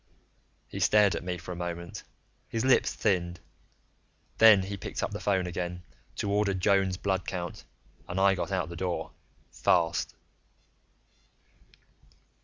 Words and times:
He 0.67 0.79
stared 0.79 1.13
at 1.13 1.23
me 1.23 1.37
for 1.37 1.51
a 1.51 1.55
moment, 1.55 2.01
his 2.49 2.65
lips 2.65 2.91
thinned. 2.91 3.39
Then 4.39 4.63
he 4.63 4.75
picked 4.75 5.03
up 5.03 5.11
the 5.11 5.19
phone 5.19 5.45
again 5.45 5.83
to 6.15 6.31
order 6.31 6.55
Joan's 6.55 6.97
blood 6.97 7.23
count, 7.23 7.65
and 8.09 8.19
I 8.19 8.33
got 8.33 8.51
out 8.51 8.69
the 8.69 8.75
door, 8.75 9.11
fast. 9.51 10.15